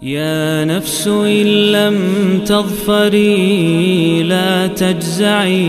[0.00, 1.96] يا نفس إن لم
[2.48, 5.60] تظفري لا تجزعي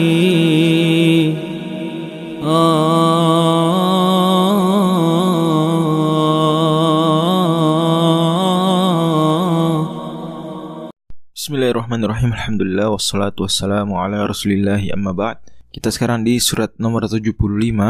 [11.36, 15.44] Bismillahirrahmanirrahim Alhamdulillah Wassalatu wassalamu ala rasulillahi amma ba'd
[15.76, 17.36] Kita sekarang di surat nomor 75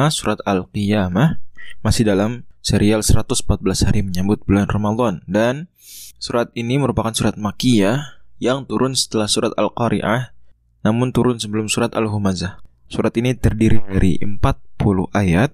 [0.09, 1.37] Surat Al-Qiyamah
[1.85, 5.25] Masih dalam serial 114 hari menyambut bulan Ramadan.
[5.25, 5.67] Dan
[6.21, 10.33] surat ini merupakan surat Makiyah Yang turun setelah surat Al-Qari'ah
[10.85, 12.61] Namun turun sebelum surat Al-Humazah.
[12.89, 14.39] Surat ini terdiri dari 40
[15.13, 15.51] ayat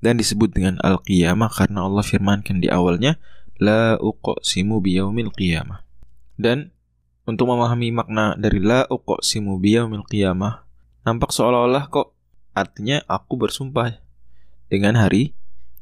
[0.00, 3.16] Dan disebut dengan Al-Qiyamah Karena Allah firmankan di awalnya
[3.56, 5.80] La uqsimu biyaumil qiyamah.
[6.36, 6.76] Dan
[7.24, 10.68] untuk memahami makna dari la uqsimu biyaumil qiyamah,
[11.08, 12.12] nampak seolah-olah kok
[12.52, 13.96] artinya aku bersumpah
[14.68, 15.32] dengan hari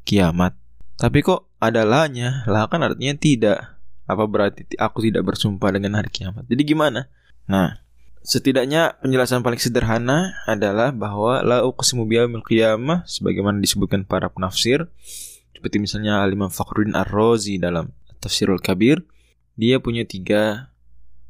[0.05, 0.53] kiamat.
[0.95, 2.45] Tapi kok ada la-nya?
[2.47, 3.59] La kan artinya tidak.
[4.05, 6.45] Apa berarti aku tidak bersumpah dengan hari kiamat?
[6.45, 7.09] Jadi gimana?
[7.49, 7.81] Nah,
[8.21, 14.87] setidaknya penjelasan paling sederhana adalah bahwa la uqsimu biyaumil qiyamah sebagaimana disebutkan para penafsir
[15.65, 17.89] seperti misalnya Al-Imam Fakhruddin Ar-Razi dalam
[18.21, 19.01] Tafsirul Kabir,
[19.57, 20.69] dia punya tiga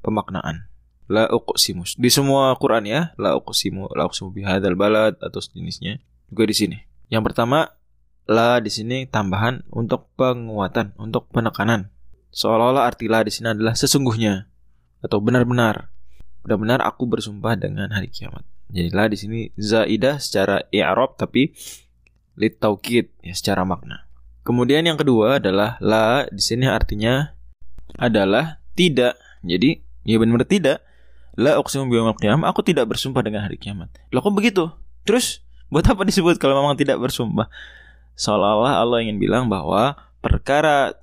[0.03, 0.67] pemaknaan.
[1.07, 1.87] La uqsimu.
[1.95, 6.03] Di semua Quran ya, la uqsimu, la uqsimu bihadzal balad atau sejenisnya.
[6.27, 6.77] Juga di sini.
[7.07, 7.79] Yang pertama,
[8.25, 11.93] la di sini tambahan untuk penguatan, untuk penekanan.
[12.35, 14.49] Seolah-olah arti la di sini adalah sesungguhnya
[15.05, 15.93] atau benar-benar.
[16.45, 18.45] Benar-benar aku bersumpah dengan hari kiamat.
[18.69, 21.53] Jadi la di sini zaidah secara i'rab tapi
[22.35, 24.05] lit taukid ya secara makna.
[24.45, 27.33] Kemudian yang kedua adalah la di sini artinya
[27.97, 29.17] adalah tidak.
[29.45, 30.85] Jadi Ya benar tidak.
[31.35, 33.91] La uqsimu biyaumil aku tidak bersumpah dengan hari kiamat.
[34.13, 34.71] Loh kok begitu?
[35.03, 37.49] Terus buat apa disebut kalau memang tidak bersumpah?
[38.15, 40.95] Seolah-olah Allah ingin bilang bahwa perkara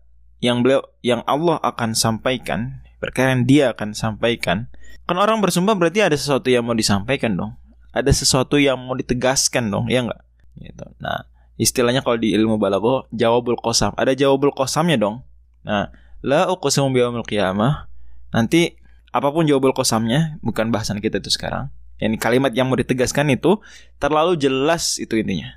[0.42, 4.72] yang beliau yang Allah akan sampaikan, perkara yang dia akan sampaikan,
[5.06, 7.52] kan orang bersumpah berarti ada sesuatu yang mau disampaikan dong.
[7.92, 10.24] Ada sesuatu yang mau ditegaskan dong, ya enggak?
[10.56, 10.84] Gitu.
[10.98, 11.28] Nah,
[11.60, 13.92] istilahnya kalau di ilmu balago jawabul qasam.
[13.94, 15.20] Ada jawabul qasamnya dong.
[15.62, 15.92] Nah,
[16.24, 17.92] la uqsimu biyaumil qiyamah.
[18.32, 18.80] Nanti
[19.12, 21.68] apa pun jawabul kosamnya, bukan bahasan kita itu sekarang.
[22.00, 23.60] Yang kalimat yang mau ditegaskan itu
[24.00, 25.52] terlalu jelas itu intinya.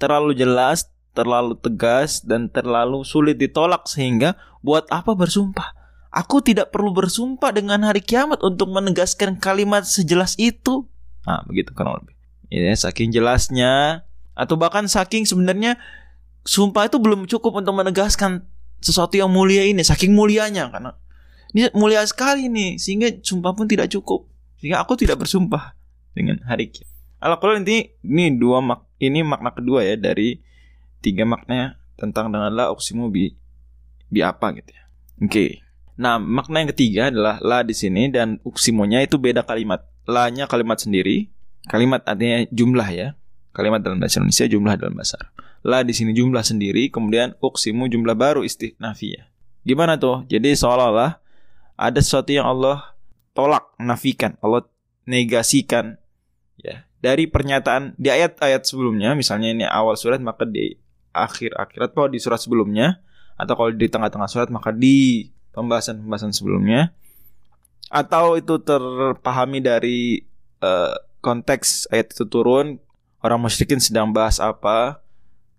[0.00, 5.76] Terlalu jelas, terlalu tegas dan terlalu sulit ditolak sehingga buat apa bersumpah?
[6.08, 10.88] Aku tidak perlu bersumpah dengan hari kiamat untuk menegaskan kalimat sejelas itu.
[11.28, 12.16] Nah, begitu kan lebih.
[12.50, 14.02] Ya, saking jelasnya
[14.34, 15.78] atau bahkan saking sebenarnya
[16.42, 18.42] sumpah itu belum cukup untuk menegaskan
[18.82, 20.98] sesuatu yang mulia ini, saking mulianya karena
[21.54, 24.26] ini mulia sekali nih sehingga sumpah pun tidak cukup.
[24.58, 25.78] Sehingga aku tidak bersumpah
[26.10, 26.90] dengan hari kiamat.
[27.22, 30.38] Alaqul inti ini dua mak ini makna kedua ya dari
[31.00, 33.32] tiga makna tentang dengan la uksimu bi
[34.12, 34.84] bi apa gitu ya.
[35.20, 35.26] Oke.
[35.26, 35.50] Okay.
[36.00, 39.84] Nah, makna yang ketiga adalah la di sini dan uksimonya itu beda kalimat.
[40.08, 41.28] La-nya kalimat sendiri,
[41.68, 43.08] kalimat artinya jumlah ya.
[43.52, 45.20] Kalimat dalam bahasa Indonesia jumlah dalam bahasa.
[45.60, 49.28] La di sini jumlah sendiri, kemudian uksimu jumlah baru istinafiyah.
[49.60, 50.24] Gimana tuh?
[50.24, 51.20] Jadi seolah-olah
[51.76, 52.96] ada sesuatu yang Allah
[53.36, 54.64] tolak, nafikan, Allah
[55.04, 56.00] negasikan
[56.56, 56.88] ya.
[57.00, 60.76] Dari pernyataan di ayat-ayat sebelumnya, misalnya ini awal surat maka di
[61.16, 63.00] akhir-akhir atau di surat sebelumnya
[63.40, 66.92] atau kalau di tengah-tengah surat maka di pembahasan-pembahasan sebelumnya.
[67.90, 70.22] Atau itu terpahami dari
[70.62, 70.94] uh,
[71.24, 72.78] konteks ayat itu turun
[73.20, 75.04] orang musyrikin sedang bahas apa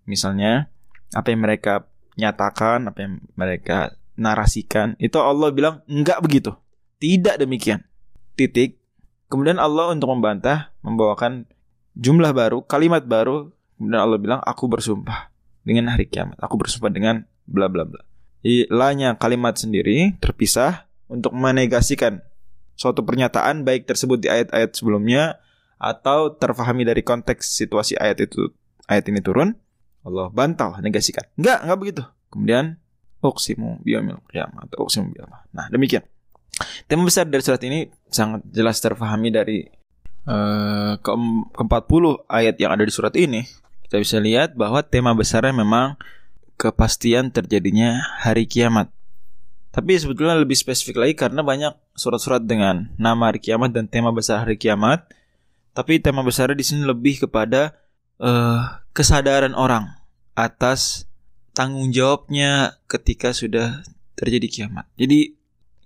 [0.08, 0.66] misalnya
[1.14, 1.86] apa yang mereka
[2.18, 4.98] nyatakan apa yang mereka narasikan.
[5.00, 6.52] Itu Allah bilang enggak begitu.
[7.02, 7.82] Tidak demikian.
[8.38, 8.81] Titik
[9.32, 11.48] kemudian Allah untuk membantah membawakan
[11.96, 13.48] jumlah baru kalimat baru.
[13.80, 15.32] Kemudian Allah bilang aku bersumpah
[15.64, 16.36] dengan hari kiamat.
[16.44, 18.04] Aku bersumpah dengan bla bla bla.
[18.68, 22.20] Lanya kalimat sendiri terpisah untuk menegasikan
[22.76, 25.40] suatu pernyataan baik tersebut di ayat-ayat sebelumnya
[25.80, 28.52] atau terfahami dari konteks situasi ayat itu
[28.86, 29.56] ayat ini turun
[30.04, 31.26] Allah bantah negasikan.
[31.40, 32.02] Enggak enggak begitu.
[32.30, 32.64] Kemudian
[33.22, 35.46] uqsimu biyamil qiyamah atau uqsimu biyamah.
[35.54, 36.02] Nah, demikian.
[36.88, 39.58] Tema besar dari surat ini sangat jelas terfahami dari
[40.26, 41.10] uh, ke,
[41.54, 43.46] ke 40 ayat yang ada di surat ini.
[43.86, 46.00] Kita bisa lihat bahwa tema besarnya memang
[46.56, 48.88] kepastian terjadinya hari kiamat.
[49.72, 54.44] Tapi sebetulnya lebih spesifik lagi karena banyak surat-surat dengan nama hari kiamat dan tema besar
[54.44, 55.08] hari kiamat.
[55.72, 57.72] Tapi tema besarnya di sini lebih kepada
[58.20, 59.88] uh, kesadaran orang
[60.36, 61.08] atas
[61.56, 63.80] tanggung jawabnya ketika sudah
[64.16, 64.84] terjadi kiamat.
[65.00, 65.36] Jadi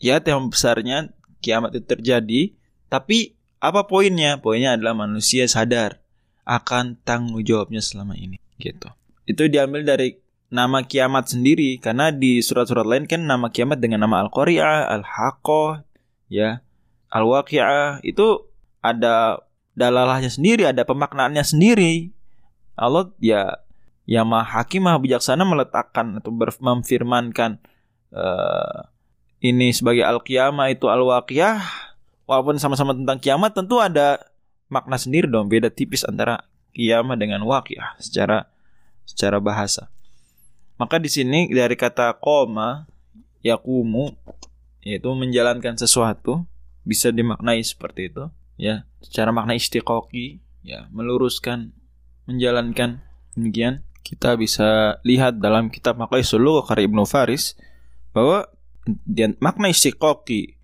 [0.02, 1.10] ya tema besarnya
[1.40, 2.42] kiamat itu terjadi,
[2.88, 4.38] tapi apa poinnya?
[4.40, 6.00] Poinnya adalah manusia sadar
[6.46, 8.88] akan tanggung jawabnya selama ini, gitu.
[9.26, 14.22] Itu diambil dari nama kiamat sendiri karena di surat-surat lain kan nama kiamat dengan nama
[14.22, 15.82] Al-Qari'ah, Al-Haqqah,
[16.30, 16.62] ya,
[17.10, 18.46] Al-Waqi'ah itu
[18.78, 19.42] ada
[19.74, 22.14] dalalahnya sendiri, ada pemaknaannya sendiri.
[22.76, 23.66] Allah ya
[24.06, 26.30] yang maha hakim maha bijaksana meletakkan atau
[26.62, 27.58] memfirmankan
[28.14, 28.86] uh,
[29.40, 31.60] ini sebagai al-qiyamah itu al-waqiyah
[32.24, 34.18] walaupun sama-sama tentang kiamat tentu ada
[34.66, 38.48] makna sendiri dong beda tipis antara kiamat dengan waqiyah secara
[39.06, 39.88] secara bahasa.
[40.76, 42.84] Maka di sini dari kata koma
[43.40, 44.12] yakumu
[44.84, 46.44] yaitu menjalankan sesuatu
[46.86, 48.28] bisa dimaknai seperti itu
[48.60, 51.72] ya secara makna istiqoqi ya meluruskan
[52.26, 53.00] menjalankan
[53.38, 53.86] demikian.
[54.06, 57.58] Kita bisa lihat dalam kitab Maqaisul karya Ibnu Faris
[58.14, 58.46] bahwa
[59.04, 60.56] dan makna istiqoqi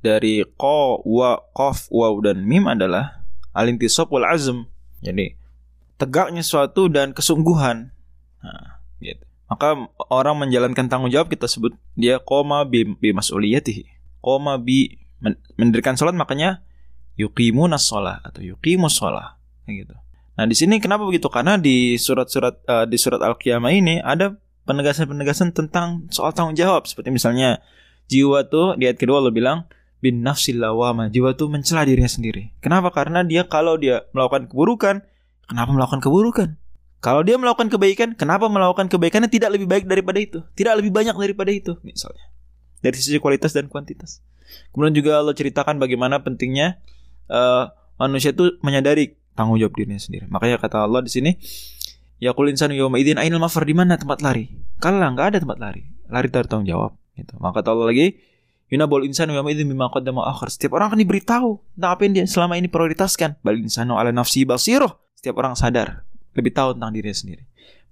[0.00, 4.70] dari ko, wa, kof, waw dan mim adalah alintisab wal azm.
[5.02, 5.34] Jadi
[5.98, 7.90] tegaknya suatu dan kesungguhan.
[8.44, 9.24] Nah, gitu.
[9.46, 9.78] Maka
[10.10, 13.10] orang menjalankan tanggung jawab kita sebut dia koma bi, bi.
[14.22, 14.98] Koma bi
[15.54, 16.62] mendirikan sholat makanya
[17.16, 19.38] yuqimunas sholat atau yuqimus sholat.
[19.66, 19.94] Gitu.
[20.36, 21.32] Nah, di sini kenapa begitu?
[21.32, 24.36] Karena di surat-surat uh, di surat Al-Qiyamah ini ada
[24.66, 27.62] penegasan-penegasan tentang soal tanggung jawab seperti misalnya
[28.10, 29.66] jiwa tuh di ayat kedua lo bilang
[30.00, 31.08] bin nafsil lawama.
[31.08, 32.52] Jiwa tuh mencela dirinya sendiri.
[32.60, 32.92] Kenapa?
[32.92, 35.02] Karena dia kalau dia melakukan keburukan,
[35.48, 36.48] kenapa melakukan keburukan?
[37.00, 40.38] Kalau dia melakukan kebaikan, kenapa melakukan kebaikannya tidak lebih baik daripada itu?
[40.56, 42.24] Tidak lebih banyak daripada itu, misalnya.
[42.82, 44.24] Dari sisi kualitas dan kuantitas.
[44.74, 46.80] Kemudian juga Allah ceritakan bagaimana pentingnya
[47.30, 47.70] uh,
[48.00, 50.26] manusia itu menyadari tanggung jawab dirinya sendiri.
[50.30, 51.36] Makanya kata Allah di sini,
[52.22, 54.48] ya insanu yawma idzin ainal mafar di mana tempat lari?
[54.80, 55.82] Kalah nggak ada tempat lari.
[56.06, 57.34] Lari dari tanggung jawab gitu.
[57.40, 58.16] Maka kata Allah lagi,
[58.66, 60.50] Yunabul insanu yawma idzin bima qaddama akhir.
[60.50, 63.38] Setiap orang akan diberitahu tentang apa yang dia selama ini prioritaskan.
[63.40, 64.98] Bal insanu ala nafsi basiroh.
[65.14, 66.02] Setiap orang sadar
[66.34, 67.42] lebih tahu tentang dirinya sendiri.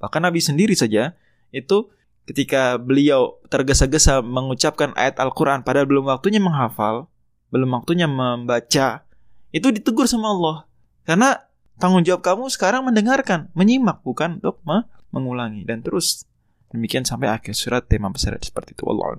[0.03, 1.15] Bahkan Nabi sendiri saja
[1.55, 1.89] itu
[2.27, 7.09] ketika beliau tergesa-gesa mengucapkan ayat Al-Quran padahal belum waktunya menghafal,
[7.55, 9.07] belum waktunya membaca,
[9.55, 10.57] itu ditegur sama Allah.
[11.07, 11.39] Karena
[11.79, 14.63] tanggung jawab kamu sekarang mendengarkan, menyimak, bukan untuk
[15.11, 15.67] mengulangi.
[15.67, 16.27] Dan terus
[16.71, 18.85] demikian sampai akhir surat tema besar seperti itu.
[18.87, 19.19] Allah